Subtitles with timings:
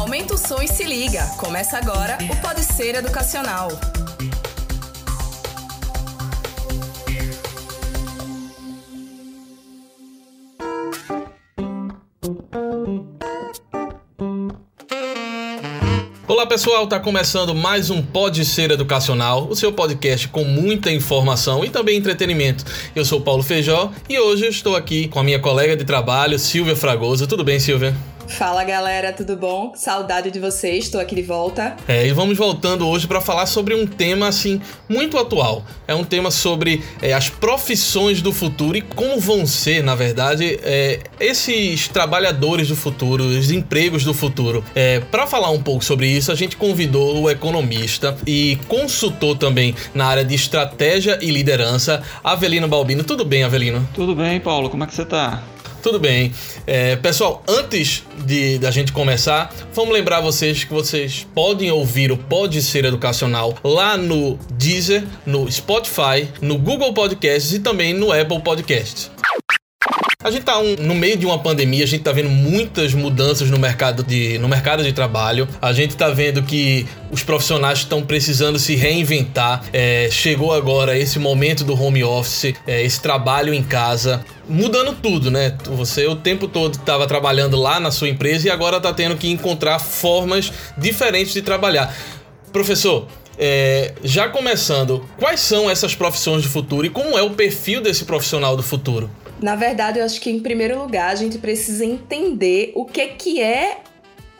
[0.00, 1.26] Aumenta o som e se liga.
[1.36, 3.68] Começa agora o Pode Ser Educacional.
[16.26, 21.62] Olá pessoal, tá começando mais um Pode Ser Educacional, o seu podcast com muita informação
[21.62, 22.64] e também entretenimento.
[22.96, 26.74] Eu sou Paulo Feijó e hoje estou aqui com a minha colega de trabalho, Silvia
[26.74, 27.26] Fragoso.
[27.26, 27.94] Tudo bem, Silvia?
[28.30, 29.72] Fala galera, tudo bom?
[29.74, 31.76] Saudade de vocês, estou aqui de volta.
[31.86, 35.64] É, e vamos voltando hoje para falar sobre um tema assim muito atual.
[35.86, 40.58] É um tema sobre é, as profissões do futuro e como vão ser, na verdade,
[40.62, 44.64] é, esses trabalhadores do futuro, os empregos do futuro.
[44.74, 49.74] É, para falar um pouco sobre isso, a gente convidou o economista e consultor também
[49.92, 53.02] na área de estratégia e liderança, Avelino Balbino.
[53.02, 53.86] Tudo bem, Avelino?
[53.92, 54.70] Tudo bem, Paulo.
[54.70, 55.42] Como é que você está?
[55.82, 56.32] Tudo bem.
[56.66, 62.16] É, pessoal, antes de da gente começar, vamos lembrar vocês que vocês podem ouvir o
[62.16, 68.40] Pode Ser Educacional lá no Deezer, no Spotify, no Google Podcasts e também no Apple
[68.40, 69.10] Podcasts.
[70.22, 73.48] A gente tá um, no meio de uma pandemia, a gente tá vendo muitas mudanças
[73.48, 75.48] no mercado de, no mercado de trabalho.
[75.62, 79.62] A gente tá vendo que os profissionais estão precisando se reinventar.
[79.72, 85.30] É, chegou agora esse momento do home office, é, esse trabalho em casa mudando tudo,
[85.30, 85.56] né?
[85.64, 89.30] Você o tempo todo estava trabalhando lá na sua empresa e agora está tendo que
[89.30, 91.96] encontrar formas diferentes de trabalhar.
[92.52, 93.06] Professor,
[93.38, 98.04] é, já começando, quais são essas profissões do futuro e como é o perfil desse
[98.04, 99.10] profissional do futuro?
[99.42, 103.40] Na verdade, eu acho que em primeiro lugar a gente precisa entender o que, que
[103.40, 103.82] é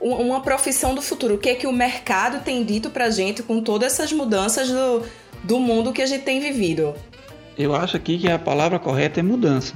[0.01, 3.61] uma profissão do futuro, o que é que o mercado tem dito pra gente com
[3.61, 5.03] todas essas mudanças do,
[5.45, 6.95] do mundo que a gente tem vivido.
[7.59, 9.75] Eu acho aqui que a palavra correta é mudança.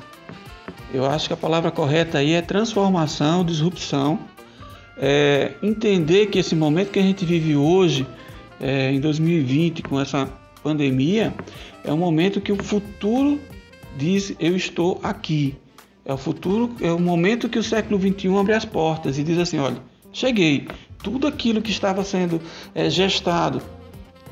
[0.92, 4.18] Eu acho que a palavra correta aí é transformação, disrupção.
[4.96, 8.06] É entender que esse momento que a gente vive hoje,
[8.60, 10.28] é, em 2020, com essa
[10.62, 11.34] pandemia,
[11.82, 13.40] é um momento que o futuro
[13.96, 15.56] diz eu estou aqui.
[16.04, 19.38] É o futuro, é o momento que o século 21 abre as portas e diz
[19.38, 19.78] assim, olha,
[20.12, 20.68] cheguei.
[21.02, 22.40] Tudo aquilo que estava sendo
[22.74, 23.62] é, gestado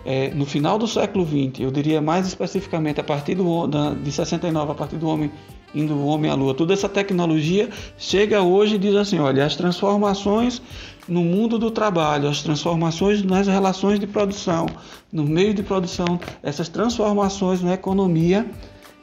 [0.05, 4.11] é, no final do século 20, eu diria mais especificamente a partir do, da, de
[4.11, 5.31] 69, a partir do homem
[5.75, 9.57] indo o homem à lua, toda essa tecnologia chega hoje e diz assim, olha, as
[9.57, 10.61] transformações
[11.09, 14.67] no mundo do trabalho, as transformações nas relações de produção,
[15.11, 18.47] no meio de produção, essas transformações na economia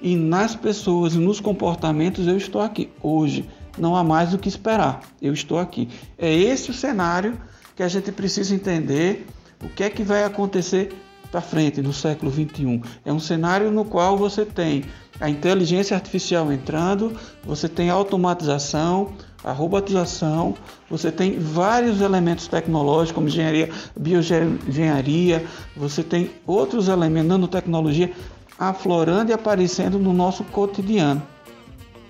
[0.01, 2.89] e nas pessoas e nos comportamentos, eu estou aqui.
[3.01, 5.01] Hoje não há mais o que esperar.
[5.21, 5.89] Eu estou aqui.
[6.17, 7.39] É esse o cenário
[7.75, 9.25] que a gente precisa entender
[9.63, 10.93] o que é que vai acontecer
[11.31, 12.81] para frente no século 21.
[13.05, 14.83] É um cenário no qual você tem
[15.19, 20.55] a inteligência artificial entrando, você tem a automatização, a robotização,
[20.89, 25.45] você tem vários elementos tecnológicos, como engenharia, bioengenharia,
[25.75, 28.11] você tem outros elementos, nanotecnologia,
[28.59, 31.21] aflorando e aparecendo no nosso cotidiano.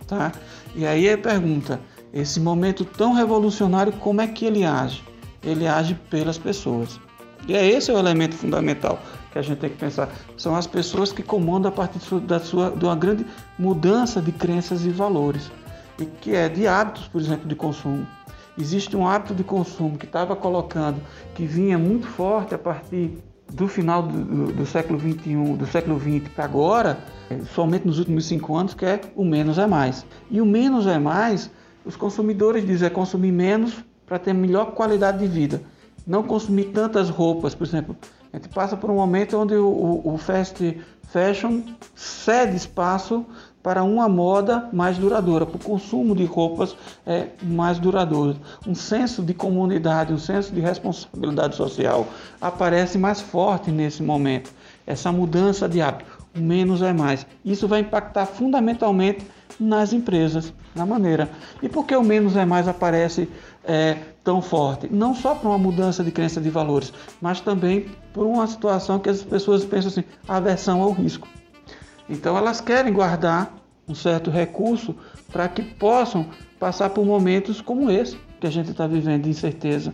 [0.08, 0.32] Tá?
[0.76, 1.80] E aí a pergunta,
[2.12, 5.04] esse momento tão revolucionário, como é que ele age?
[5.44, 7.00] Ele age pelas pessoas.
[7.48, 9.00] E é esse o elemento fundamental
[9.32, 10.10] que a gente tem que pensar.
[10.36, 13.26] São as pessoas que comandam a partir da sua, de uma grande
[13.58, 15.52] mudança de crenças e valores.
[16.00, 18.08] E que é de hábitos, por exemplo, de consumo.
[18.58, 21.00] Existe um hábito de consumo que estava colocando,
[21.34, 23.18] que vinha muito forte a partir
[23.52, 27.00] do final do, do, século 21, do século 20 para agora,
[27.54, 30.06] somente nos últimos cinco anos, que é o menos é mais.
[30.30, 31.50] E o menos é mais,
[31.86, 35.62] os consumidores dizem é consumir menos para ter melhor qualidade de vida.
[36.06, 37.96] Não consumir tantas roupas, por exemplo.
[38.32, 40.80] A gente passa por um momento onde o, o, o fast
[41.12, 41.62] fashion
[41.96, 43.26] cede espaço
[43.62, 46.76] para uma moda mais duradoura, para o consumo de roupas
[47.06, 48.38] é, mais duradouro.
[48.66, 52.08] Um senso de comunidade, um senso de responsabilidade social
[52.40, 54.52] aparece mais forte nesse momento.
[54.88, 57.26] Essa mudança de hábito, o menos é mais.
[57.44, 59.26] Isso vai impactar fundamentalmente
[59.60, 61.30] nas empresas, na maneira.
[61.62, 63.30] E por que o menos é mais aparece
[63.64, 64.88] é, tão forte?
[64.92, 69.10] Não só por uma mudança de crença de valores, mas também por uma situação que
[69.10, 71.28] as pessoas pensam assim, aversão ao risco.
[72.10, 73.54] Então elas querem guardar
[73.88, 74.96] um certo recurso
[75.32, 76.28] para que possam
[76.60, 79.94] passar por momentos como esse que a gente está vivendo de incerteza.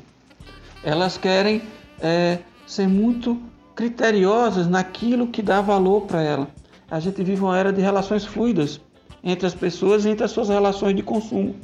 [0.84, 1.62] Elas querem
[2.00, 3.42] é, ser muito
[3.76, 6.48] criteriosas naquilo que dá valor para ela.
[6.90, 8.80] A gente vive uma era de relações fluidas
[9.24, 11.56] entre as pessoas e entre as suas relações de consumo.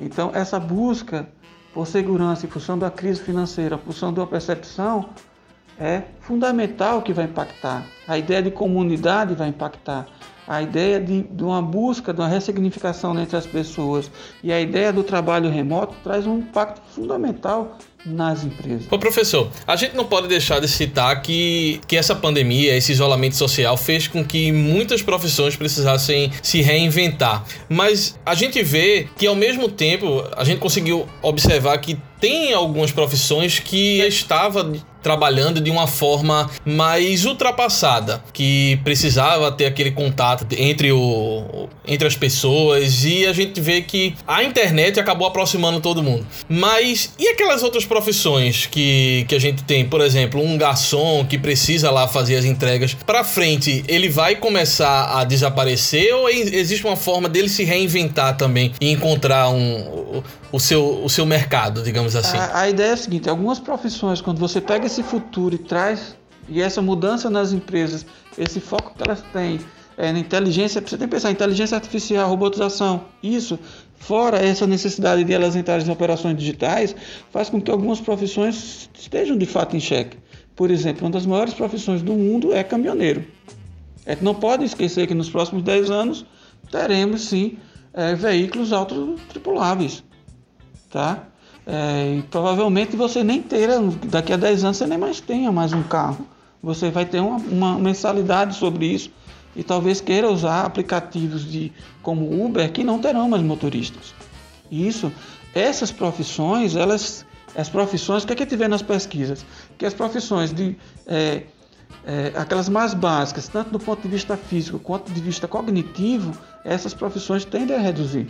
[0.00, 1.28] Então, essa busca
[1.74, 5.10] por segurança em função da crise financeira, em função da percepção
[5.78, 7.86] é fundamental que vai impactar.
[8.06, 10.06] A ideia de comunidade vai impactar.
[10.48, 14.08] A ideia de, de uma busca, de uma ressignificação entre as pessoas
[14.44, 17.76] e a ideia do trabalho remoto traz um impacto fundamental
[18.06, 18.86] nas empresas.
[18.88, 23.34] Ô professor, a gente não pode deixar de citar que, que essa pandemia, esse isolamento
[23.34, 27.44] social fez com que muitas profissões precisassem se reinventar.
[27.68, 32.92] Mas a gente vê que ao mesmo tempo a gente conseguiu observar que tem algumas
[32.92, 34.72] profissões que estava
[35.06, 42.16] trabalhando de uma forma mais ultrapassada, que precisava ter aquele contato entre, o, entre as
[42.16, 46.26] pessoas e a gente vê que a internet acabou aproximando todo mundo.
[46.48, 49.88] Mas e aquelas outras profissões que, que a gente tem?
[49.88, 55.20] Por exemplo, um garçom que precisa lá fazer as entregas para frente, ele vai começar
[55.20, 60.20] a desaparecer ou existe uma forma dele se reinventar também e encontrar um,
[60.52, 62.36] o, seu, o seu mercado, digamos assim?
[62.36, 65.58] A, a ideia é a seguinte: algumas profissões, quando você pega esse esse futuro e
[65.58, 66.16] traz
[66.48, 68.06] e essa mudança nas empresas,
[68.38, 69.60] esse foco que elas têm
[69.96, 73.58] é, na inteligência, você tem que pensar inteligência artificial, robotização, isso,
[73.98, 76.94] fora essa necessidade de elas entrarem em operações digitais,
[77.30, 80.16] faz com que algumas profissões estejam de fato em xeque.
[80.54, 83.24] Por exemplo, uma das maiores profissões do mundo é caminhoneiro.
[84.06, 86.24] É, não pode esquecer que nos próximos 10 anos
[86.70, 87.58] teremos sim
[87.92, 90.04] é, veículos autotripuláveis,
[90.90, 91.26] tá?
[91.66, 93.74] É, provavelmente você nem terá,
[94.04, 96.24] daqui a 10 anos você nem mais tenha mais um carro.
[96.62, 99.10] Você vai ter uma, uma mensalidade sobre isso
[99.54, 101.72] e talvez queira usar aplicativos de,
[102.02, 104.14] como Uber que não terão mais motoristas.
[104.70, 105.12] Isso,
[105.54, 107.26] essas profissões, elas,
[107.56, 109.44] as profissões, o que, é que vê nas pesquisas?
[109.76, 110.76] Que as profissões de
[111.06, 111.42] é,
[112.06, 116.32] é, aquelas mais básicas, tanto do ponto de vista físico quanto de vista cognitivo,
[116.64, 118.28] essas profissões tendem a reduzir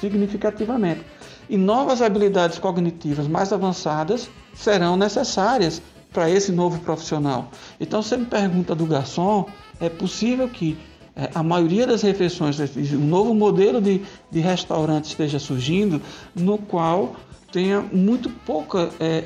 [0.00, 1.00] significativamente
[1.48, 5.80] e novas habilidades cognitivas mais avançadas serão necessárias
[6.12, 7.50] para esse novo profissional.
[7.78, 9.46] Então, você me pergunta do garçom,
[9.80, 10.78] é possível que
[11.14, 12.58] é, a maioria das refeições,
[12.92, 16.00] um novo modelo de, de restaurante esteja surgindo,
[16.34, 17.16] no qual
[17.50, 19.24] tenha muito pouca é,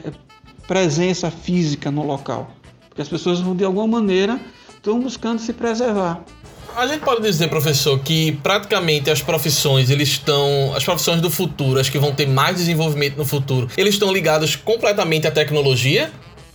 [0.68, 2.50] presença física no local.
[2.88, 6.24] Porque as pessoas, de alguma maneira, estão buscando se preservar.
[6.80, 10.74] A gente pode dizer, professor, que praticamente as profissões, eles estão.
[10.74, 14.56] As profissões do futuro, as que vão ter mais desenvolvimento no futuro, eles estão ligados
[14.56, 16.10] completamente à tecnologia?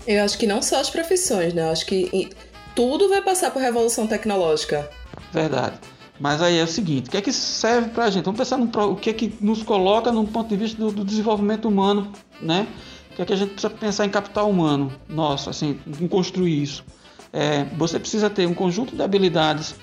[0.07, 1.61] Eu acho que não só as profissões, né?
[1.61, 2.31] Eu acho que
[2.75, 4.89] tudo vai passar por revolução tecnológica.
[5.31, 5.75] Verdade.
[6.19, 8.25] Mas aí é o seguinte, o que é que serve pra gente?
[8.25, 11.05] Vamos pensar no o que é que nos coloca no ponto de vista do, do
[11.05, 12.11] desenvolvimento humano,
[12.41, 12.65] né?
[13.11, 14.91] O que é que a gente precisa pensar em capital humano?
[15.07, 16.83] Nossa, assim, em construir isso.
[17.31, 19.75] É, você precisa ter um conjunto de habilidades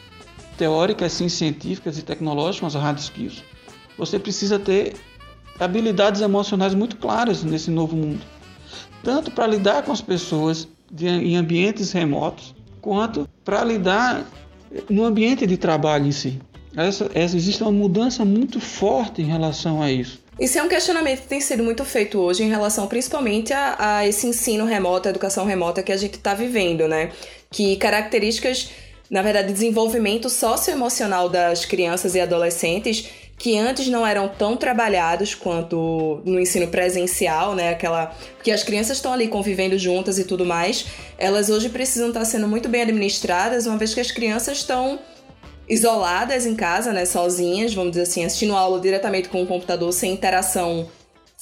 [0.63, 3.43] teóricas, sim, científicas e tecnológicas, as hard skills,
[3.99, 4.95] você precisa ter
[5.59, 8.21] habilidades emocionais muito claras nesse novo mundo.
[9.03, 14.25] Tanto para lidar com as pessoas de, em ambientes remotos, quanto para lidar
[14.89, 16.41] no ambiente de trabalho em si.
[16.77, 20.23] Essa, essa, existe uma mudança muito forte em relação a isso.
[20.39, 24.07] Isso é um questionamento que tem sido muito feito hoje em relação principalmente a, a
[24.07, 27.11] esse ensino remoto, a educação remota que a gente está vivendo, né?
[27.51, 28.71] Que características
[29.13, 36.23] na verdade, desenvolvimento socioemocional das crianças e adolescentes que antes não eram tão trabalhados quanto
[36.25, 37.69] no ensino presencial, né?
[37.69, 40.87] Aquela que as crianças estão ali convivendo juntas e tudo mais,
[41.19, 44.99] elas hoje precisam estar sendo muito bem administradas, uma vez que as crianças estão
[45.69, 50.13] isoladas em casa, né, sozinhas, vamos dizer assim, assistindo aula diretamente com o computador sem
[50.13, 50.89] interação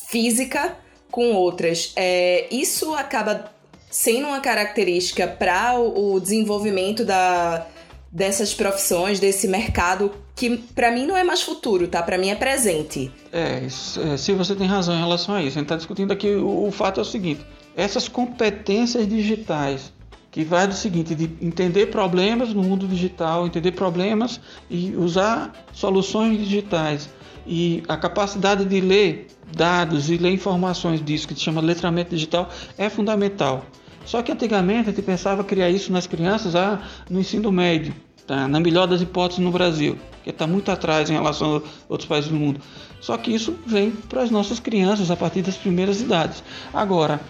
[0.09, 0.77] física
[1.11, 1.93] com outras.
[1.95, 3.53] É, isso acaba
[3.91, 7.67] sendo uma característica para o desenvolvimento da,
[8.11, 12.03] dessas profissões, desse mercado, que para mim não é mais futuro, tá?
[12.03, 13.11] Para mim é presente.
[13.33, 15.59] É, é, se você tem razão em relação a isso.
[15.59, 17.45] A gente está discutindo aqui, o, o fato é o seguinte:
[17.77, 19.93] essas competências digitais
[20.31, 26.39] que vai do seguinte, de entender problemas no mundo digital, entender problemas e usar soluções
[26.39, 27.11] digitais
[27.47, 32.49] e a capacidade de ler dados e ler informações disso que se chama letramento digital
[32.79, 33.65] é fundamental.
[34.11, 37.95] Só que antigamente a gente pensava criar isso nas crianças ah, no ensino médio,
[38.27, 38.49] tá?
[38.49, 42.29] na melhor das hipóteses no Brasil, que está muito atrás em relação a outros países
[42.29, 42.61] do mundo.
[43.01, 46.43] Só que isso vem para as nossas crianças a partir das primeiras idades.
[46.75, 47.21] Agora,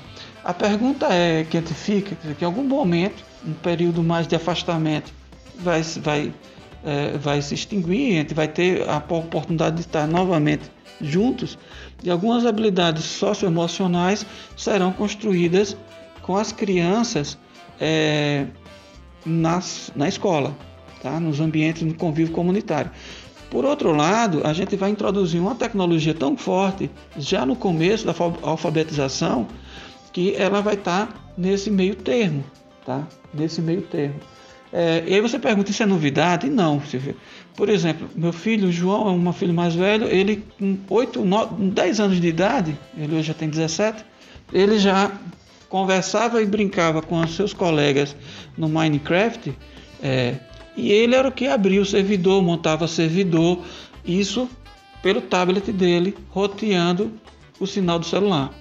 [0.42, 4.34] a pergunta é que a gente fica, que em algum momento, um período mais de
[4.34, 5.12] afastamento,
[5.58, 6.32] vai, vai,
[6.82, 10.62] é, vai se extinguir, a gente vai ter a oportunidade de estar novamente
[10.98, 11.58] juntos
[12.02, 14.24] e algumas habilidades socioemocionais
[14.56, 15.76] serão construídas
[16.30, 17.36] com as crianças
[17.80, 18.46] é,
[19.26, 20.56] nas, na escola,
[21.02, 21.18] tá?
[21.18, 22.88] nos ambientes de convívio comunitário.
[23.50, 28.14] Por outro lado, a gente vai introduzir uma tecnologia tão forte já no começo da
[28.42, 29.48] alfabetização
[30.12, 32.44] que ela vai estar tá nesse meio termo,
[32.86, 33.08] tá?
[33.34, 34.20] Nesse meio termo.
[34.72, 36.48] É, e aí você pergunta, isso é novidade?
[36.48, 37.16] Não, Silvia.
[37.56, 41.98] Por exemplo, meu filho, João, é um filho mais velho, ele com 8, 9, 10
[41.98, 44.04] anos de idade, ele hoje já tem 17,
[44.52, 45.10] ele já
[45.70, 48.14] conversava e brincava com os seus colegas
[48.58, 49.56] no Minecraft,
[50.02, 50.34] é,
[50.76, 53.64] e ele era o que abria o servidor, montava servidor,
[54.04, 54.50] isso
[55.00, 57.12] pelo tablet dele, roteando
[57.58, 58.52] o sinal do celular.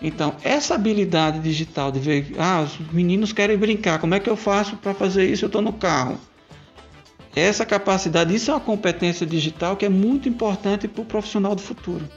[0.00, 4.36] Então, essa habilidade digital de ver, ah, os meninos querem brincar, como é que eu
[4.36, 5.44] faço para fazer isso?
[5.44, 6.18] Eu estou no carro.
[7.36, 11.62] Essa capacidade, isso é uma competência digital que é muito importante para o profissional do
[11.62, 12.08] futuro.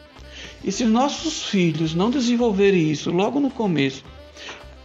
[0.65, 4.03] E se os nossos filhos não desenvolverem isso logo no começo,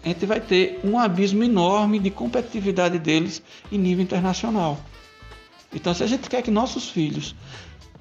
[0.04, 4.78] a gente vai ter um abismo enorme de competitividade deles em nível internacional.
[5.74, 7.34] Então, se a gente quer que nossos filhos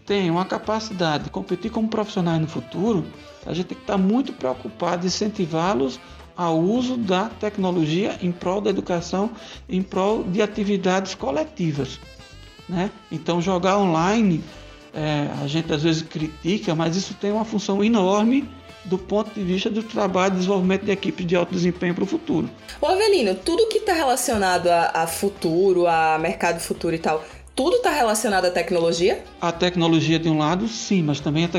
[0.05, 3.05] tenham a capacidade de competir como profissionais no futuro,
[3.45, 6.01] a gente tem que estar muito preocupado em incentivá-los
[6.36, 9.31] ao uso da tecnologia em prol da educação,
[9.69, 11.98] em prol de atividades coletivas.
[12.67, 12.91] Né?
[13.09, 14.43] Então, jogar online,
[14.93, 18.48] é, a gente às vezes critica, mas isso tem uma função enorme
[18.86, 22.08] do ponto de vista do trabalho de desenvolvimento de equipes de alto desempenho para o
[22.08, 22.50] futuro.
[22.81, 27.24] Ô Avelino, tudo que está relacionado a, a futuro, a mercado futuro e tal,
[27.55, 29.22] tudo está relacionado à tecnologia?
[29.41, 31.50] A tecnologia de um lado, sim, mas também a,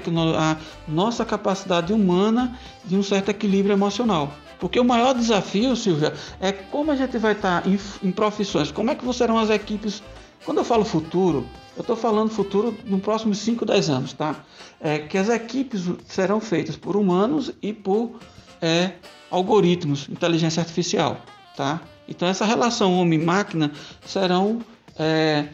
[0.52, 0.56] a
[0.88, 4.32] nossa capacidade humana de um certo equilíbrio emocional.
[4.58, 8.90] Porque o maior desafio, Silvia, é como a gente vai estar em, em profissões, como
[8.90, 10.02] é que serão as equipes.
[10.44, 14.44] Quando eu falo futuro, eu estou falando futuro nos próximos 5, 10 anos, tá?
[14.80, 18.18] É, que as equipes serão feitas por humanos e por
[18.60, 18.92] é,
[19.30, 21.20] algoritmos, inteligência artificial,
[21.56, 21.80] tá?
[22.08, 23.72] Então essa relação homem-máquina
[24.04, 24.60] serão
[24.98, 25.48] é,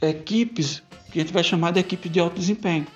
[0.00, 2.86] equipes que a gente vai chamar de equipe de alto desempenho.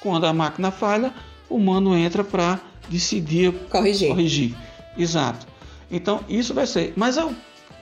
[0.00, 1.12] Quando a máquina falha,
[1.48, 4.08] o humano entra para decidir corrigir.
[4.08, 4.56] corrigir.
[4.96, 5.46] Exato.
[5.90, 6.92] Então isso vai ser.
[6.96, 7.28] Mas é a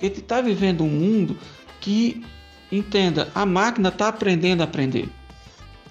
[0.02, 1.38] gente está vivendo um mundo
[1.80, 2.25] que
[2.78, 5.08] entenda, a máquina está aprendendo a aprender.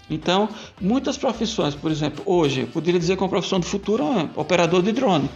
[0.10, 0.50] Então,
[0.80, 4.82] muitas profissões, por exemplo, hoje, eu poderia dizer que uma profissão do futuro é operador
[4.82, 5.30] de drone.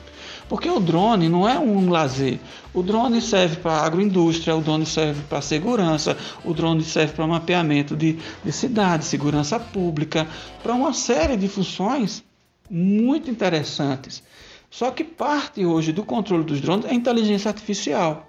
[0.50, 2.40] Porque o drone não é um lazer.
[2.74, 7.96] O drone serve para agroindústria, o drone serve para segurança, o drone serve para mapeamento
[7.96, 10.28] de, de cidades, segurança pública,
[10.64, 12.24] para uma série de funções
[12.70, 14.24] muito interessantes.
[14.70, 18.28] Só que parte hoje do controle dos drones é inteligência artificial.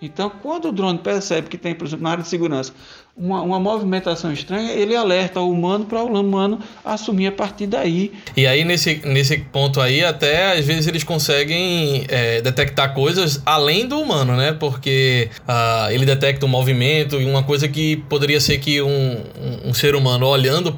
[0.00, 2.72] Então, quando o drone percebe que tem, por exemplo, na área de segurança,
[3.16, 8.12] uma, uma movimentação estranha, ele alerta o humano para o humano assumir a partir daí.
[8.36, 13.86] E aí, nesse, nesse ponto aí, até às vezes eles conseguem é, detectar coisas além
[13.86, 14.52] do humano, né?
[14.52, 19.70] Porque uh, ele detecta um movimento e uma coisa que poderia ser que um, um,
[19.70, 20.70] um ser humano olhando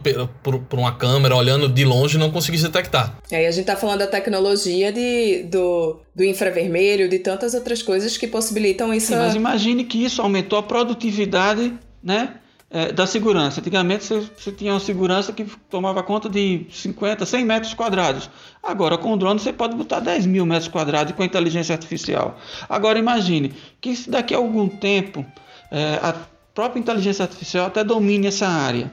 [0.42, 3.18] por, uma câmera, olhando de longe, não conseguisse detectar.
[3.32, 8.16] Aí a gente tá falando da tecnologia de, do, do infravermelho, de tantas outras coisas
[8.16, 9.06] que possibilitam isso.
[9.06, 11.72] Sim, mas imagine que isso aumentou a produtividade
[12.02, 12.34] né,
[12.68, 13.60] é, da segurança.
[13.60, 18.28] Antigamente você, você, tinha uma segurança que tomava conta de 50, 100 metros quadrados.
[18.60, 22.36] Agora com o drone você pode botar 10 mil metros quadrados com a inteligência artificial.
[22.68, 25.24] Agora imagine que se daqui a algum tempo
[25.70, 26.16] é, a
[26.52, 28.90] própria inteligência artificial até domine essa área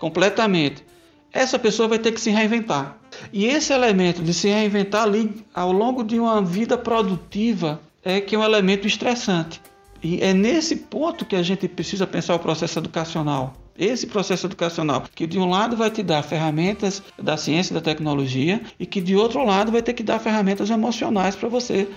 [0.00, 0.84] completamente.
[1.32, 2.98] Essa pessoa vai ter que se reinventar.
[3.32, 8.34] E esse elemento de se reinventar ali ao longo de uma vida produtiva é que
[8.34, 9.60] é um elemento estressante.
[10.02, 13.54] E é nesse ponto que a gente precisa pensar o processo educacional.
[13.76, 17.80] Esse processo educacional, que de um lado vai te dar ferramentas da ciência e da
[17.80, 21.88] tecnologia, e que de outro lado vai ter que dar ferramentas emocionais para você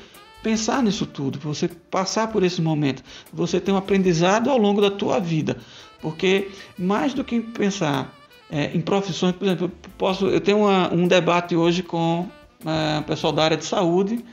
[0.41, 4.81] pensar nisso tudo, para você passar por esse momento, você ter um aprendizado ao longo
[4.81, 5.57] da tua vida.
[6.01, 8.16] Porque mais do que pensar
[8.49, 12.27] é, em profissões, por exemplo, eu, posso, eu tenho uma, um debate hoje com
[12.65, 14.23] é, pessoal da área de saúde,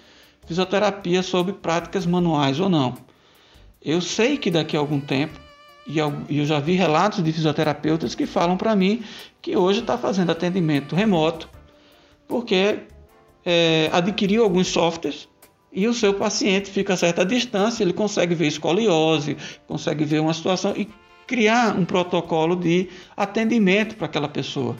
[0.47, 2.95] fisioterapia sobre práticas manuais ou não.
[3.83, 5.39] Eu sei que daqui a algum tempo,
[5.87, 9.03] e eu já vi relatos de fisioterapeutas que falam para mim
[9.43, 11.51] que hoje está fazendo atendimento remoto,
[12.27, 12.79] porque
[13.45, 15.29] é, adquiriu alguns softwares
[15.71, 20.33] e o seu paciente fica a certa distância, ele consegue ver escoliose, consegue ver uma
[20.33, 20.89] situação e
[21.27, 24.77] criar um protocolo de atendimento para aquela pessoa.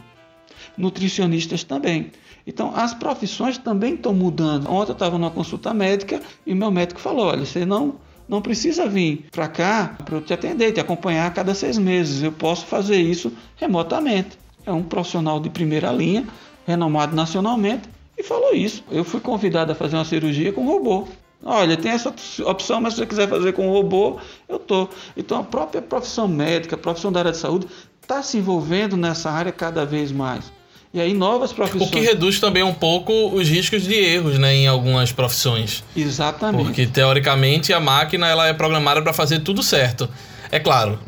[0.77, 2.11] Nutricionistas também.
[2.47, 4.71] Então, as profissões também estão mudando.
[4.71, 7.95] Ontem eu estava numa consulta médica e meu médico falou: olha, você não
[8.29, 12.23] não precisa vir para cá para eu te atender, te acompanhar a cada seis meses.
[12.23, 14.39] Eu posso fazer isso remotamente.
[14.67, 16.27] É um profissional de primeira linha,
[16.67, 18.83] renomado nacionalmente, e falou isso.
[18.91, 21.07] Eu fui convidado a fazer uma cirurgia com robô.
[21.45, 22.13] Olha, tem essa
[22.45, 24.89] opção, mas se você quiser fazer com robô, eu tô.
[25.15, 27.67] Então a própria profissão médica, a profissão da área de saúde,
[28.01, 30.51] está se envolvendo nessa área cada vez mais.
[30.93, 31.89] E aí novas profissões.
[31.89, 35.83] O que reduz também um pouco os riscos de erros, né, em algumas profissões.
[35.95, 36.65] Exatamente.
[36.65, 40.09] Porque teoricamente a máquina ela é programada para fazer tudo certo.
[40.53, 41.01] É claro,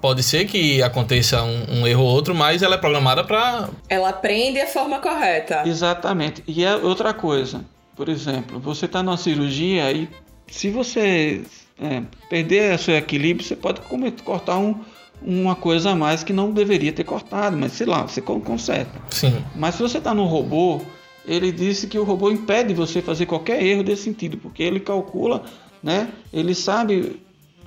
[0.00, 3.68] pode ser que aconteça um, um erro ou outro, mas ela é programada para.
[3.88, 5.64] Ela aprende a forma correta.
[5.66, 6.44] Exatamente.
[6.46, 7.64] E é outra coisa.
[7.96, 10.08] Por exemplo, você está numa cirurgia e
[10.46, 11.42] se você
[11.78, 13.80] é, perder o seu equilíbrio, você pode
[14.24, 14.76] cortar um,
[15.20, 19.00] uma coisa a mais que não deveria ter cortado, mas sei lá, você conserta.
[19.10, 19.44] Sim.
[19.54, 20.80] Mas se você está no robô,
[21.26, 25.44] ele disse que o robô impede você fazer qualquer erro desse sentido, porque ele calcula,
[25.82, 26.08] né?
[26.32, 27.20] Ele sabe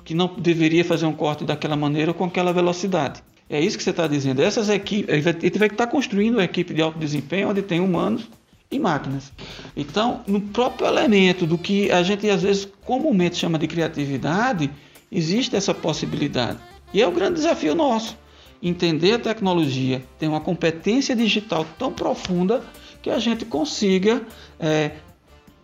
[0.04, 3.22] que não deveria fazer um corte daquela maneira com aquela velocidade.
[3.48, 4.42] É isso que você está dizendo.
[4.42, 7.80] Essas equipes, ele vai, ele vai estar construindo uma equipe de alto desempenho onde tem
[7.80, 8.28] humanos
[8.70, 9.32] e máquinas.
[9.76, 14.70] Então, no próprio elemento do que a gente às vezes comumente chama de criatividade,
[15.10, 16.58] existe essa possibilidade.
[16.92, 18.16] E é o grande desafio nosso.
[18.62, 22.62] Entender a tecnologia, ter uma competência digital tão profunda
[23.02, 24.22] que a gente consiga
[24.58, 24.92] é,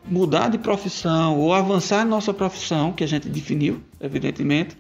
[0.05, 4.77] mudar de profissão ou avançar nossa profissão, que a gente definiu, evidentemente,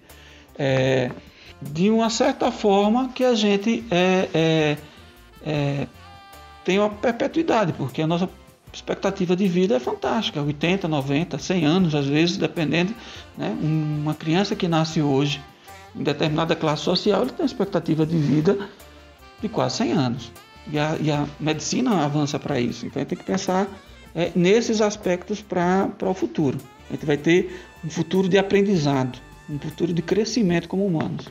[0.59, 1.11] é,
[1.61, 4.76] de uma certa forma que a gente é, é,
[5.45, 5.87] é
[6.64, 8.28] tem uma perpetuidade, porque a nossa
[8.73, 12.95] expectativa de vida é fantástica, 80, 90, 100 anos às vezes, dependendo,
[13.37, 13.54] né?
[13.61, 15.42] Uma criança que nasce hoje
[15.95, 18.69] em determinada classe social, ele tem uma expectativa de vida
[19.40, 20.33] de quase 100 anos.
[20.71, 22.87] E a, e a medicina avança para isso.
[22.87, 23.69] Então a gente tem que pensar
[24.14, 26.59] é, nesses aspectos para o futuro.
[26.88, 29.19] A gente vai ter um futuro de aprendizado,
[29.50, 31.26] um futuro de crescimento como humanos.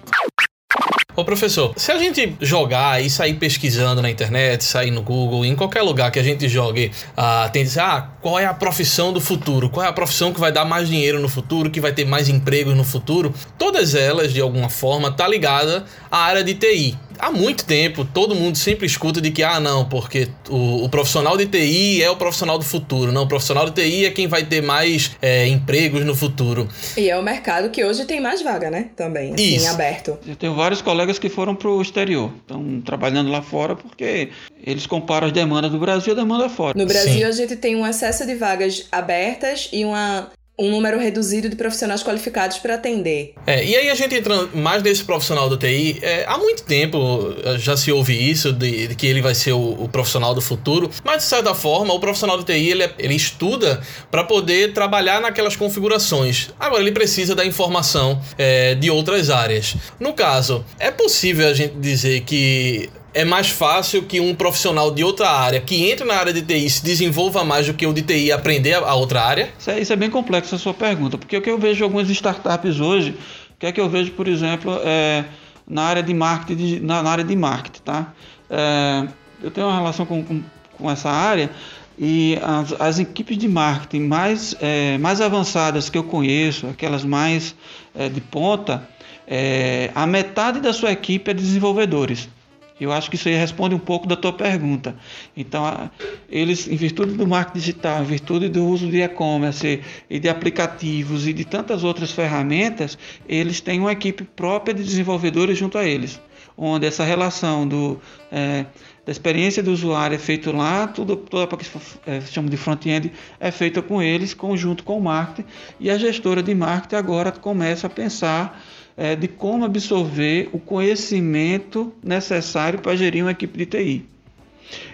[1.13, 5.53] Ô professor, se a gente jogar e sair pesquisando na internet, sair no Google, em
[5.57, 9.19] qualquer lugar que a gente jogue, uh, tem dizer, ah, qual é a profissão do
[9.19, 9.69] futuro?
[9.69, 12.29] Qual é a profissão que vai dar mais dinheiro no futuro, que vai ter mais
[12.29, 13.33] empregos no futuro?
[13.57, 18.35] Todas elas, de alguma forma, tá ligada à área de TI há muito tempo todo
[18.35, 22.15] mundo sempre escuta de que, ah, não, porque o, o, profissional de TI é o
[22.15, 23.11] profissional do futuro.
[23.11, 26.67] Não, o profissional de TI é quem vai ter mais é, empregos no futuro.
[26.97, 28.89] E é o mercado que hoje tem mais vaga, né?
[28.95, 29.69] Também, assim, Isso.
[29.69, 30.17] aberto.
[30.27, 34.29] Eu tenho vários colegas que foram para o exterior, estão trabalhando lá fora porque
[34.63, 36.77] eles comparam as demandas do Brasil e a demanda fora.
[36.77, 37.23] No Brasil, Sim.
[37.23, 40.31] a gente tem um excesso de vagas abertas e uma
[40.61, 43.33] um número reduzido de profissionais qualificados para atender.
[43.47, 47.33] É, e aí a gente entrando mais nesse profissional do TI, é, há muito tempo
[47.43, 50.41] eh, já se ouve isso, de, de que ele vai ser o, o, profissional do
[50.41, 54.73] futuro, mas de certa forma o profissional do TI ele, é, ele estuda para poder
[54.73, 56.49] trabalhar naquelas configurações.
[56.59, 59.75] Agora ele precisa da informação é, de outras áreas.
[59.99, 65.03] No caso, é possível a gente dizer que é mais fácil que um profissional de
[65.03, 68.01] outra área que entre na área de TI se desenvolva mais do que o de
[68.01, 69.49] TI aprender a outra área?
[69.57, 72.09] Isso é, isso é bem complexo a sua pergunta, porque o que eu vejo algumas
[72.09, 73.11] startups hoje,
[73.51, 75.25] o que é que eu vejo, por exemplo, é,
[75.67, 78.13] na área de marketing, na, na área de marketing, tá?
[78.49, 79.07] É,
[79.43, 80.41] eu tenho uma relação com, com,
[80.77, 81.49] com essa área
[81.97, 87.53] e as, as, equipes de marketing mais, é, mais avançadas que eu conheço, aquelas mais
[87.93, 88.87] é, de ponta,
[89.27, 92.29] é, a metade da sua equipe é desenvolvedores.
[92.79, 94.95] Eu acho que isso aí responde um pouco da tua pergunta.
[95.37, 95.91] Então,
[96.29, 101.27] eles, em virtude do marketing digital, em virtude do uso de e-commerce e de aplicativos
[101.27, 102.97] e de tantas outras ferramentas,
[103.29, 106.19] eles têm uma equipe própria de desenvolvedores junto a eles,
[106.57, 108.65] onde essa relação do, é,
[109.05, 112.57] da experiência do usuário é feita lá, tudo, toda a parte que é, chama de
[112.57, 115.47] front-end é feita com eles, conjunto com o marketing,
[115.79, 118.59] e a gestora de marketing agora começa a pensar
[119.01, 124.05] é, de como absorver o conhecimento necessário para gerir uma equipe de TI.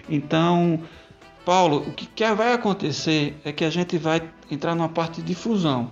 [0.08, 0.80] Então,
[1.44, 5.90] Paulo, o que vai acontecer é que a gente vai entrar numa parte de fusão.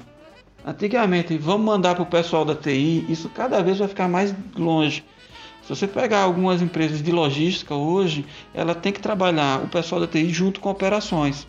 [0.65, 5.05] Antigamente, vamos mandar para o pessoal da TI, isso cada vez vai ficar mais longe.
[5.63, 8.25] Se você pegar algumas empresas de logística hoje,
[8.55, 11.47] ela tem que trabalhar o pessoal da TI junto com operações.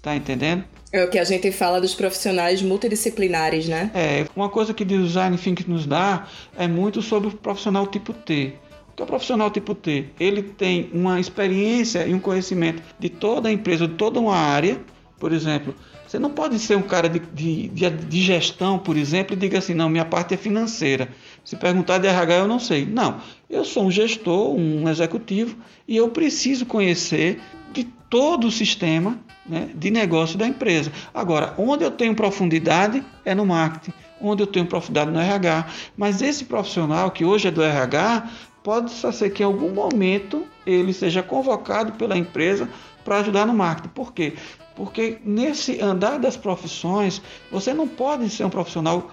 [0.00, 0.62] Tá entendendo?
[0.90, 3.90] É o que a gente fala dos profissionais multidisciplinares, né?
[3.94, 8.12] É, uma coisa que o design thinking nos dá é muito sobre o profissional tipo
[8.12, 8.54] T.
[8.90, 10.06] O que é o profissional tipo T?
[10.18, 14.80] Ele tem uma experiência e um conhecimento de toda a empresa, de toda uma área.
[15.18, 15.74] Por exemplo,
[16.06, 19.74] você não pode ser um cara de, de, de, gestão, por exemplo, e diga assim,
[19.74, 21.08] não, minha parte é financeira.
[21.44, 22.86] Se perguntar de RH, eu não sei.
[22.86, 23.20] Não,
[23.50, 25.54] eu sou um gestor, um executivo,
[25.86, 27.40] e eu preciso conhecer
[27.74, 30.92] de todo o sistema né, de negócio da empresa.
[31.12, 35.66] Agora, onde eu tenho profundidade é no marketing, onde eu tenho profundidade no RH.
[35.96, 38.28] Mas esse profissional que hoje é do RH,
[38.62, 42.68] pode ser que em algum momento ele seja convocado pela empresa
[43.04, 43.88] para ajudar no marketing.
[43.88, 44.34] Por quê?
[44.76, 49.10] Porque nesse andar das profissões, você não pode ser um profissional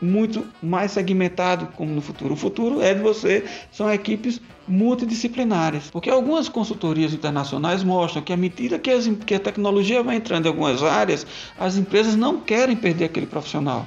[0.00, 2.34] muito mais segmentado como no futuro.
[2.34, 5.90] O futuro é de você, são equipes multidisciplinares.
[5.90, 10.46] Porque algumas consultorias internacionais mostram que à medida que, as, que a tecnologia vai entrando
[10.46, 11.26] em algumas áreas,
[11.58, 13.86] as empresas não querem perder aquele profissional.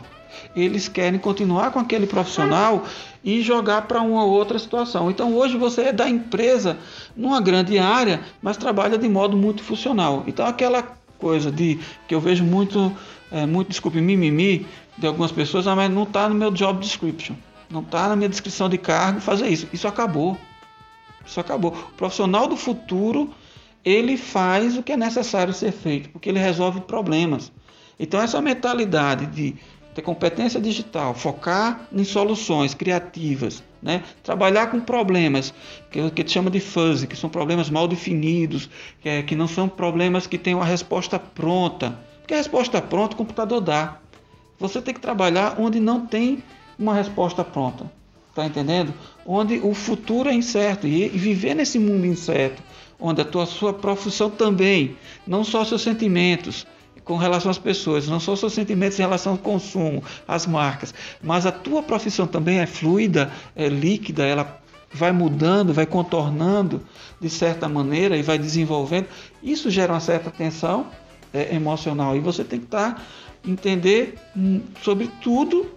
[0.55, 2.85] Eles querem continuar com aquele profissional
[3.23, 5.09] e jogar para uma outra situação.
[5.09, 6.77] Então hoje você é da empresa
[7.15, 10.23] numa grande área, mas trabalha de modo multifuncional.
[10.27, 10.83] Então aquela
[11.19, 12.91] coisa de que eu vejo muito,
[13.31, 14.65] é, muito desculpe, mimimi
[14.97, 17.35] de algumas pessoas, ah, mas não está no meu job description,
[17.69, 19.67] não está na minha descrição de cargo fazer isso.
[19.71, 20.37] Isso acabou.
[21.25, 21.71] Isso acabou.
[21.71, 23.33] O profissional do futuro
[23.83, 27.51] ele faz o que é necessário ser feito, porque ele resolve problemas.
[27.99, 29.55] Então essa mentalidade de
[29.93, 34.03] ter competência digital, focar em soluções criativas, né?
[34.23, 35.53] trabalhar com problemas
[35.91, 38.69] que, que chama de fuzzy, que são problemas mal definidos,
[39.01, 41.99] que, é, que não são problemas que têm uma resposta pronta.
[42.19, 43.97] Porque a resposta pronta o computador dá.
[44.59, 46.41] Você tem que trabalhar onde não tem
[46.79, 47.91] uma resposta pronta.
[48.33, 48.93] Tá entendendo?
[49.25, 52.61] Onde o futuro é incerto e, viver nesse mundo incerto,
[52.99, 54.95] onde a tua sua profissão também,
[55.27, 56.65] não só seus sentimentos,
[57.03, 61.45] com relação às pessoas, não só seus sentimentos em relação ao consumo, às marcas, mas
[61.45, 64.61] a tua profissão também é fluida, é líquida, ela
[64.93, 66.81] vai mudando, vai contornando
[67.19, 69.07] de certa maneira e vai desenvolvendo.
[69.41, 70.87] Isso gera uma certa tensão
[71.33, 73.01] é, emocional e você tem que estar tá,
[73.45, 75.71] entender hum, sobre tudo,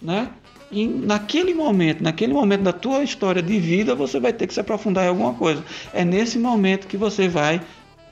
[0.00, 0.30] né?
[0.70, 4.60] E naquele momento, naquele momento da tua história de vida, você vai ter que se
[4.60, 5.64] aprofundar em alguma coisa.
[5.94, 7.60] É nesse momento que você vai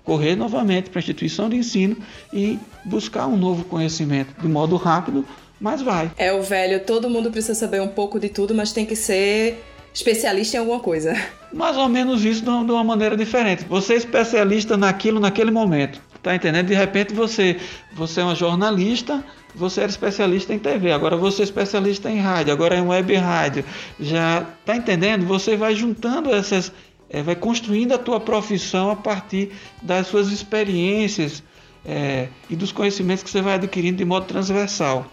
[0.05, 1.97] correr novamente para a instituição de ensino
[2.33, 5.25] e buscar um novo conhecimento de modo rápido,
[5.61, 6.11] mas vai.
[6.17, 9.65] É o velho, todo mundo precisa saber um pouco de tudo, mas tem que ser
[9.93, 11.17] especialista em alguma coisa.
[11.53, 13.65] Mais ou menos isso de uma maneira diferente.
[13.65, 16.01] Você é especialista naquilo naquele momento.
[16.25, 16.69] Tá entendendo?
[16.69, 17.61] De repente você,
[17.93, 19.23] você é uma jornalista,
[19.55, 23.15] você era especialista em TV, agora você é especialista em rádio, agora é em web
[23.15, 23.63] rádio.
[24.01, 25.27] Já tá entendendo?
[25.27, 26.73] Você vai juntando essas
[27.11, 31.43] é, vai construindo a tua profissão a partir das suas experiências
[31.85, 35.07] é, e dos conhecimentos que você vai adquirindo de modo transversal.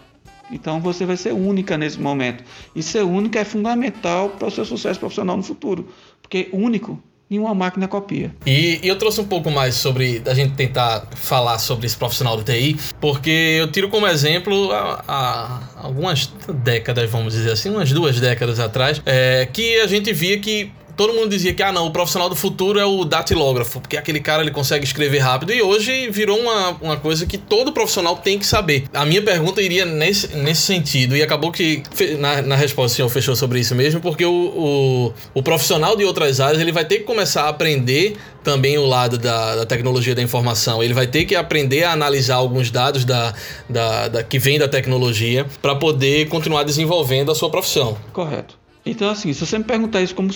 [0.50, 2.42] Então você vai ser única nesse momento.
[2.74, 5.88] E ser única é fundamental para o seu sucesso profissional no futuro.
[6.22, 6.98] Porque único
[7.32, 8.30] nenhuma máquina copia.
[8.44, 12.36] E, e, eu trouxe um pouco mais sobre a gente tentar falar sobre esse profissional
[12.36, 18.20] do TI, porque eu tiro como exemplo há, algumas décadas, vamos dizer assim, umas duas
[18.20, 21.90] décadas atrás, é, que a gente via que todo mundo dizia que ah não, o
[21.90, 26.10] profissional do futuro é o datilógrafo, porque aquele cara ele consegue escrever rápido e hoje
[26.10, 28.84] virou uma, uma coisa que todo profissional tem que saber.
[28.92, 31.82] A minha pergunta iria nesse, nesse sentido e acabou que
[32.18, 36.04] na, na resposta o senhor fechou sobre isso mesmo, porque o, o, o, profissional de
[36.04, 40.14] outras áreas ele vai ter que começar a aprender também o lado da, da tecnologia
[40.14, 40.82] da informação.
[40.82, 43.34] Ele vai ter que aprender a analisar alguns dados da,
[43.68, 47.96] da, da que vem da tecnologia para poder continuar desenvolvendo a sua profissão.
[48.12, 48.61] Correto.
[48.84, 50.30] Então, assim, se você me perguntar isso, como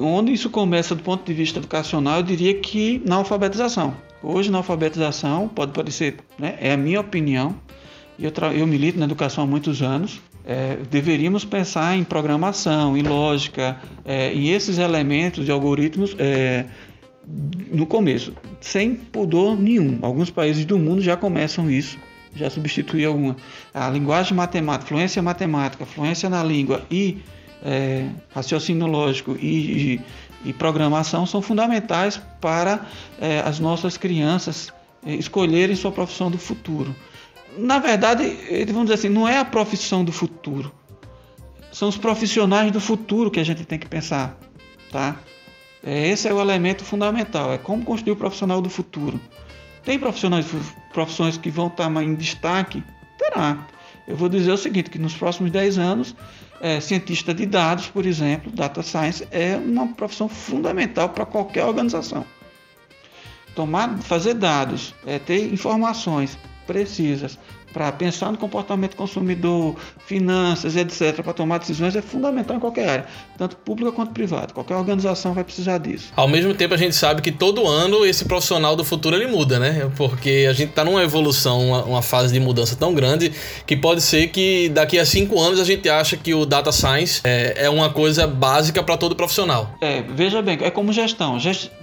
[0.00, 3.94] onde isso começa do ponto de vista educacional, eu diria que na alfabetização.
[4.22, 7.54] Hoje, na alfabetização, pode parecer, né, é a minha opinião,
[8.18, 13.78] eu, eu milito na educação há muitos anos, é, deveríamos pensar em programação, em lógica,
[14.04, 16.66] é, em esses elementos de algoritmos é,
[17.70, 19.98] no começo, sem pudor nenhum.
[20.02, 21.98] Alguns países do mundo já começam isso,
[22.34, 23.36] já substituem alguma.
[23.72, 27.18] A linguagem matemática, fluência matemática, fluência na língua e
[27.62, 30.00] é, raciocínio lógico e, e,
[30.46, 32.86] e, programação são fundamentais para
[33.20, 34.72] é, as nossas crianças
[35.04, 36.94] é, escolherem sua profissão do futuro.
[37.58, 38.24] Na verdade,
[38.68, 40.72] vamos dizer assim, não é a profissão do futuro,
[41.72, 44.38] são os profissionais do futuro que a gente tem que pensar,
[44.90, 45.16] tá?
[45.82, 49.20] É, esse é o elemento fundamental, é como construir o profissional do futuro.
[49.84, 50.46] Tem profissionais,
[50.92, 52.82] profissões que vão estar em destaque?
[53.18, 53.66] Terá.
[54.06, 56.14] Eu vou dizer o seguinte, que nos próximos 10 anos
[56.60, 62.24] é, cientista de dados, por exemplo, data science, é uma profissão fundamental para qualquer organização.
[63.54, 67.38] Tomar, fazer dados, é, ter informações precisas
[67.72, 72.88] para pensar no comportamento do consumidor, finanças, etc., para tomar decisões é fundamental em qualquer
[72.88, 73.06] área,
[73.38, 74.52] tanto pública quanto privada.
[74.52, 76.12] Qualquer organização vai precisar disso.
[76.16, 79.58] Ao mesmo tempo, a gente sabe que todo ano esse profissional do futuro ele muda,
[79.58, 79.90] né?
[79.96, 83.32] Porque a gente está numa evolução, uma, uma, fase de mudança tão grande
[83.66, 87.20] que pode ser que daqui a cinco anos a gente acha que o data science
[87.24, 89.74] é, é uma coisa básica para todo profissional.
[89.80, 91.38] É, veja bem, é como gestão.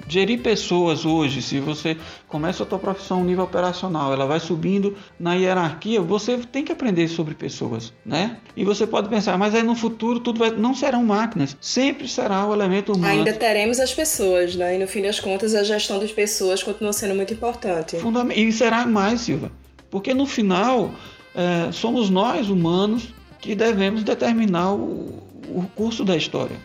[0.07, 1.97] Gerir pessoas hoje, se você
[2.27, 7.07] começa a tua profissão nível operacional, ela vai subindo na hierarquia, você tem que aprender
[7.07, 8.37] sobre pessoas, né?
[8.55, 12.45] E você pode pensar, mas aí no futuro tudo vai, não serão máquinas, sempre será
[12.45, 13.13] o elemento humano.
[13.13, 14.75] Ainda teremos as pessoas, né?
[14.75, 17.97] E no fim das contas a gestão das pessoas continua sendo muito importante.
[17.97, 18.37] Fundament...
[18.37, 19.49] E será mais, Silva,
[19.89, 20.91] porque no final
[21.33, 26.57] é, somos nós humanos que devemos determinar o, o curso da história.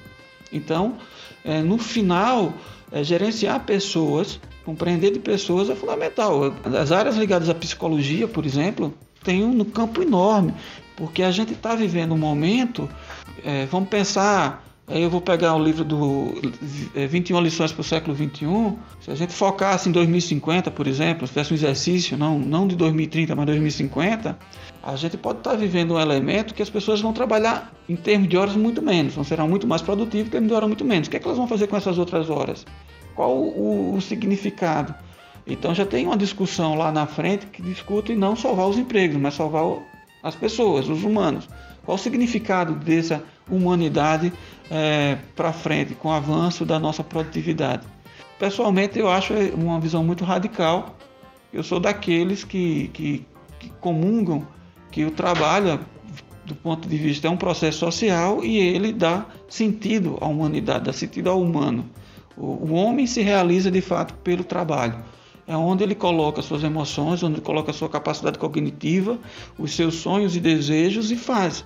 [0.53, 0.97] Então,
[1.45, 2.53] é, no final,
[2.93, 6.53] é, gerenciar pessoas, compreender de pessoas é fundamental.
[6.81, 8.93] As áreas ligadas à psicologia, por exemplo,
[9.25, 10.55] têm um campo enorme,
[10.97, 12.89] porque a gente está vivendo um momento,
[13.45, 16.35] é, vamos pensar Aí eu vou pegar o livro do
[16.95, 18.77] 21 é, lições para o século 21.
[19.01, 22.75] Se a gente focasse em 2050, por exemplo, se fizesse um exercício, não, não de
[22.75, 24.37] 2030, mas 2050,
[24.83, 28.37] a gente pode estar vivendo um elemento que as pessoas vão trabalhar em termos de
[28.37, 31.07] horas muito menos, vão serão muito mais produtivas em termos de horas muito menos.
[31.07, 32.67] O que, é que elas vão fazer com essas outras horas?
[33.15, 34.93] Qual o, o, o significado?
[35.47, 39.35] Então já tem uma discussão lá na frente que discute não salvar os empregos, mas
[39.35, 39.79] salvar
[40.23, 41.49] as pessoas, os humanos.
[41.85, 44.33] Qual o significado dessa humanidade
[44.71, 47.87] é, para frente com o avanço da nossa produtividade?
[48.39, 50.97] Pessoalmente, eu acho uma visão muito radical.
[51.53, 53.27] Eu sou daqueles que, que,
[53.59, 54.47] que comungam
[54.91, 55.81] que o trabalho,
[56.45, 60.93] do ponto de vista, é um processo social e ele dá sentido à humanidade, dá
[60.93, 61.89] sentido ao humano.
[62.37, 64.97] O, o homem se realiza de fato pelo trabalho
[65.47, 69.19] é onde ele coloca suas emoções, onde ele coloca sua capacidade cognitiva,
[69.59, 71.65] os seus sonhos e desejos e faz.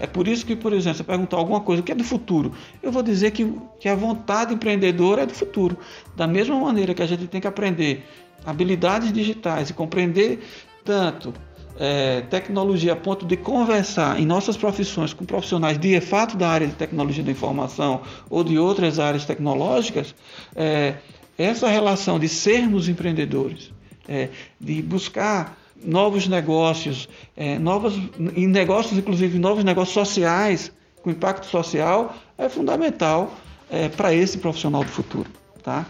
[0.00, 2.52] É por isso que, por exemplo, você perguntar alguma coisa, o que é do futuro?
[2.82, 5.76] Eu vou dizer que, que a vontade empreendedora é do futuro.
[6.16, 8.06] Da mesma maneira que a gente tem que aprender
[8.46, 10.40] habilidades digitais e compreender
[10.84, 11.34] tanto
[11.78, 16.66] é, tecnologia a ponto de conversar em nossas profissões com profissionais de fato da área
[16.66, 20.14] de tecnologia da informação ou de outras áreas tecnológicas,
[20.56, 20.96] é,
[21.38, 23.70] essa relação de sermos empreendedores,
[24.08, 24.28] é,
[24.60, 27.94] de buscar novos negócios, é, novos,
[28.34, 33.32] em negócios, inclusive novos negócios sociais, com impacto social, é fundamental
[33.70, 35.30] é, para esse profissional do futuro.
[35.62, 35.86] Tá?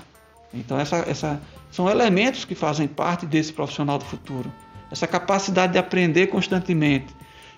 [0.53, 4.53] Então, essa, essa, são elementos que fazem parte desse profissional do futuro.
[4.91, 7.15] Essa capacidade de aprender constantemente,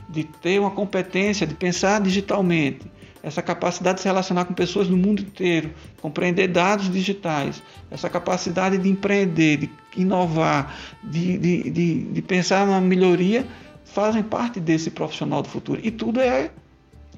[0.08, 2.90] de ter uma competência, de pensar digitalmente,
[3.22, 8.78] essa capacidade de se relacionar com pessoas do mundo inteiro, compreender dados digitais, essa capacidade
[8.78, 13.46] de empreender, de inovar, de, de, de, de pensar na melhoria,
[13.84, 15.80] fazem parte desse profissional do futuro.
[15.82, 16.50] E tudo é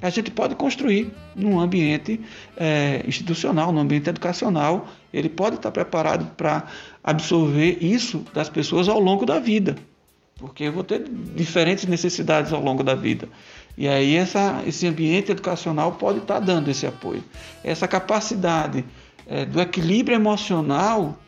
[0.03, 2.21] a gente pode construir num ambiente
[2.57, 4.89] é, institucional, num ambiente educacional.
[5.15, 6.65] Ele pode estar preparado para
[7.05, 9.77] absorver isso das pessoas ao longo da vida,
[10.39, 13.29] porque eu vou ter diferentes necessidades ao longo da vida.
[13.77, 17.25] E aí essa, esse ambiente educacional pode estar dando esse apoio.
[17.65, 18.85] Essa capacidade
[19.27, 21.19] é, do equilíbrio emocional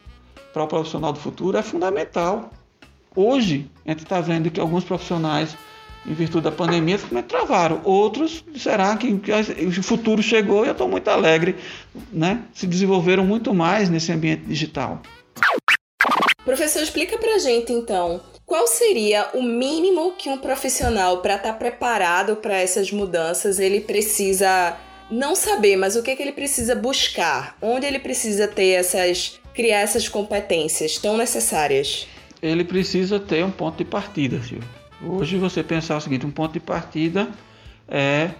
[0.53, 2.51] para o profissional do futuro é fundamental.
[3.17, 5.57] Hoje, a gente está vendo que alguns profissionais,
[6.07, 7.81] em virtude da pandemia, simplesmente travaram.
[7.85, 11.57] Outros, será que, que o futuro chegou e eu estou muito alegre,
[12.13, 12.43] né?
[12.53, 15.01] se desenvolveram muito mais nesse ambiente digital.
[16.45, 21.59] Professor, explica para gente então qual seria o mínimo que um profissional, para estar tá
[21.59, 24.77] preparado para essas mudanças, ele precisa
[25.11, 27.57] não saber, mas o que, que ele precisa buscar?
[27.61, 29.41] Onde ele precisa ter essas.
[29.55, 32.07] criar essas competências tão necessárias?
[32.43, 34.69] Ele precisa ter um ponto de partida, Silvio.
[35.03, 37.29] Hoje você pensar o seguinte: um ponto de partida
[37.89, 38.31] é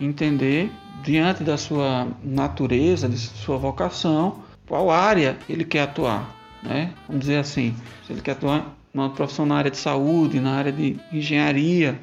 [0.00, 0.70] entender,
[1.02, 6.34] diante da sua natureza, de sua vocação, qual área ele quer atuar.
[6.62, 6.92] Né?
[7.06, 7.76] Vamos dizer assim,
[8.06, 12.00] se ele quer atuar uma profissão na área de saúde, na área de engenharia,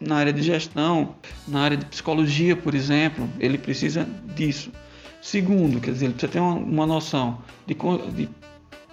[0.00, 1.14] na área de gestão,
[1.46, 4.72] na área de psicologia, por exemplo, ele precisa disso.
[5.20, 7.76] Segundo, quer dizer, ele precisa ter uma, uma noção de,
[8.14, 8.28] de,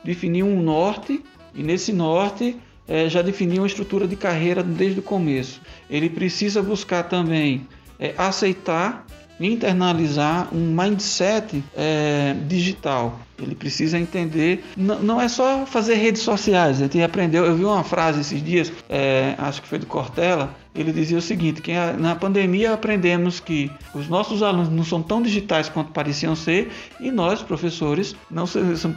[0.03, 1.23] definir um norte
[1.55, 2.55] e nesse norte
[2.87, 5.61] é, já definir uma estrutura de carreira desde o começo.
[5.89, 7.65] Ele precisa buscar também
[7.97, 9.05] é, aceitar
[9.47, 13.19] internalizar um mindset é, digital.
[13.41, 16.77] Ele precisa entender, não, não, é só fazer redes sociais.
[16.77, 20.91] Gente aprendeu, eu vi uma frase esses dias, é, acho que foi do Cortella, ele
[20.91, 25.69] dizia o seguinte, que na pandemia aprendemos que os nossos alunos não são tão digitais
[25.69, 28.45] quanto pareciam ser e nós, professores, não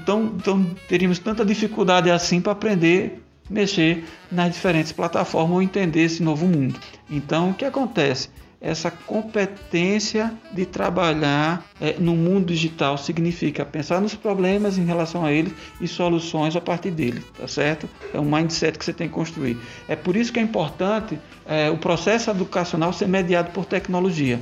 [0.04, 6.22] tão, tão teríamos tanta dificuldade assim para aprender mexer nas diferentes plataformas ou entender esse
[6.22, 6.78] novo mundo.
[7.10, 8.28] Então, o que acontece?
[8.62, 15.32] Essa competência de trabalhar é, no mundo digital significa pensar nos problemas em relação a
[15.32, 17.90] eles e soluções a partir dele, tá certo?
[18.14, 19.58] É um mindset que você tem que construir.
[19.88, 24.40] É por isso que é importante é, o processo educacional ser mediado por tecnologia.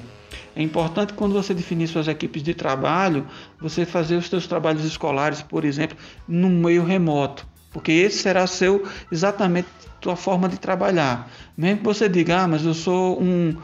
[0.55, 3.27] É importante quando você definir suas equipes de trabalho,
[3.59, 5.97] você fazer os seus trabalhos escolares, por exemplo,
[6.29, 9.69] no meio remoto, porque esse será seu exatamente
[10.03, 11.31] sua forma de trabalhar.
[11.57, 13.55] Mesmo que você diga, ah, mas eu sou um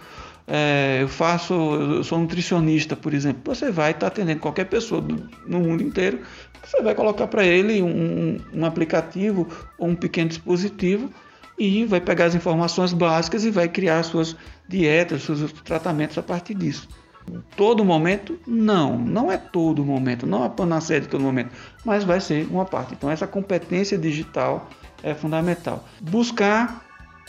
[0.46, 5.28] é, eu faço, eu sou nutricionista, por exemplo, você vai estar atendendo qualquer pessoa do,
[5.46, 6.20] no mundo inteiro,
[6.64, 11.10] você vai colocar para ele um, um, aplicativo ou um pequeno dispositivo
[11.58, 14.36] e vai pegar as informações básicas e vai criar suas
[14.68, 16.88] dietas, seus tratamentos a partir disso.
[17.56, 18.38] Todo momento?
[18.46, 21.50] Não, não é todo momento, não é a panaceia de todo momento,
[21.84, 22.94] mas vai ser uma parte.
[22.94, 24.70] Então, essa competência digital
[25.02, 25.84] é fundamental.
[26.00, 26.84] Buscar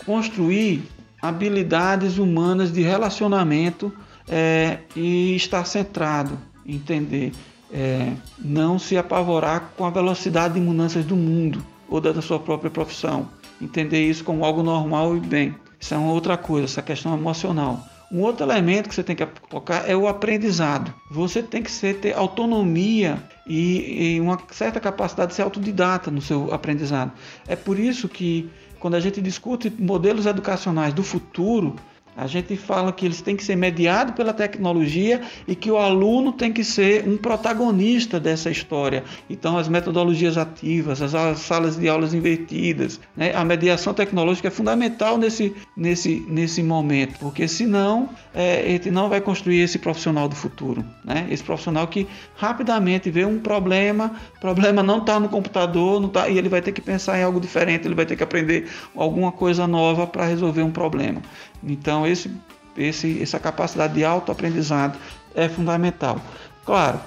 [0.06, 0.84] construir
[1.22, 3.92] habilidades humanas de relacionamento
[4.28, 7.32] é, e estar centrado, entender,
[7.72, 12.70] é, não se apavorar com a velocidade de mudanças do mundo ou da sua própria
[12.70, 13.30] profissão,
[13.62, 15.56] entender isso como algo normal e bem.
[15.80, 17.84] Isso é uma outra coisa, essa questão emocional.
[18.12, 20.94] Um outro elemento que você tem que focar é o aprendizado.
[21.12, 26.22] Você tem que ser, ter autonomia e, e uma certa capacidade de ser autodidata no
[26.22, 27.12] seu aprendizado.
[27.48, 31.76] É por isso que quando a gente discute modelos educacionais do futuro,
[32.18, 36.34] a gente fala que eles têm que ser mediados pela tecnologia e que o aluno
[36.34, 39.04] tem que ser um protagonista dessa história.
[39.30, 43.36] Então, as metodologias ativas, as salas de aulas invertidas, né?
[43.36, 49.10] a mediação tecnológica é fundamental nesse, nesse, nesse momento, porque senão é, a gente não
[49.10, 50.84] vai construir esse profissional do futuro.
[51.06, 51.28] Né?
[51.30, 56.28] Esse profissional que rapidamente vê um problema, o problema não está no computador, não tá,
[56.28, 59.32] e ele vai ter que pensar em algo diferente, ele vai ter que aprender alguma
[59.32, 61.22] coisa nova para resolver um problema.
[61.68, 62.32] Então, esse,
[62.78, 64.98] esse, essa capacidade de autoaprendizado
[65.36, 66.20] é fundamental.
[66.66, 67.00] Claro,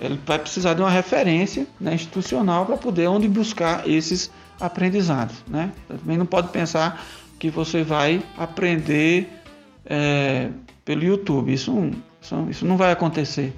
[0.00, 4.30] ele vai precisar de uma referência né, institucional para poder onde buscar esses
[4.60, 5.36] aprendizados.
[5.48, 5.72] Né?
[5.88, 7.04] Também não pode pensar
[7.38, 9.28] que você vai aprender
[9.84, 10.50] é,
[10.84, 11.52] pelo YouTube.
[11.52, 13.54] Isso, isso, isso não vai acontecer.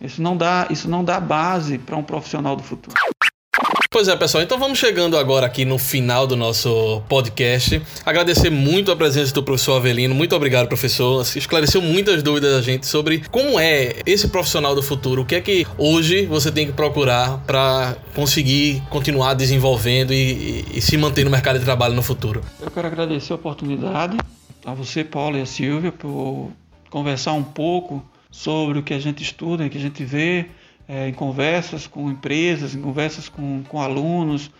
[0.00, 2.96] Isso não dá, isso não dá base para um profissional do futuro.
[3.94, 7.80] Pois é, pessoal, então vamos chegando agora aqui no final do nosso podcast.
[8.04, 10.12] Agradecer muito a presença do professor Avelino.
[10.12, 11.22] Muito obrigado, professor.
[11.36, 15.22] Esclareceu muitas dúvidas da gente sobre como é esse profissional do futuro.
[15.22, 20.78] O que é que hoje você tem que procurar para conseguir continuar desenvolvendo e, e,
[20.78, 22.42] e se manter no mercado de trabalho no futuro.
[22.60, 24.16] Eu quero agradecer a oportunidade
[24.66, 26.50] a você, Paulo e a Silvia, por
[26.90, 30.46] conversar um pouco sobre o que a gente estuda, o que a gente vê
[30.88, 34.50] é, em conversas com empresas, em conversas com, com alunos,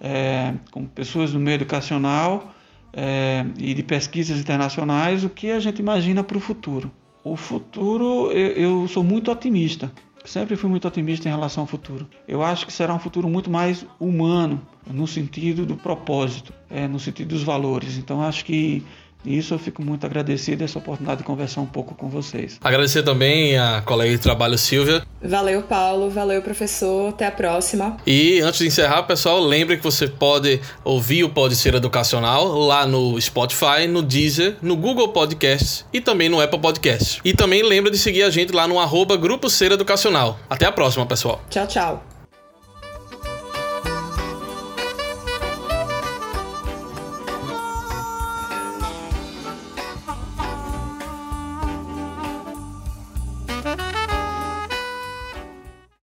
[0.00, 2.52] é, com pessoas do meio educacional
[2.92, 6.90] é, e de pesquisas internacionais, o que a gente imagina para o futuro.
[7.22, 9.92] O futuro, eu, eu sou muito otimista.
[10.24, 12.06] Sempre fui muito otimista em relação ao futuro.
[12.28, 16.98] Eu acho que será um futuro muito mais humano, no sentido do propósito, é, no
[16.98, 17.96] sentido dos valores.
[17.96, 18.84] Então, acho que
[19.24, 22.58] e isso eu fico muito agradecido essa oportunidade de conversar um pouco com vocês.
[22.62, 25.02] Agradecer também a colega de trabalho Silvia.
[25.22, 26.08] Valeu, Paulo.
[26.08, 27.10] Valeu, professor.
[27.10, 27.96] Até a próxima.
[28.06, 32.86] E antes de encerrar, pessoal, lembre que você pode ouvir o Pode Ser Educacional lá
[32.86, 37.20] no Spotify, no Deezer, no Google Podcasts e também no Apple Podcasts.
[37.24, 40.38] E também lembra de seguir a gente lá no arroba Grupo Ser Educacional.
[40.48, 41.40] Até a próxima, pessoal.
[41.50, 42.19] Tchau, tchau.